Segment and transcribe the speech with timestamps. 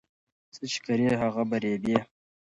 [0.53, 1.97] څه چې کري هغه به رېبې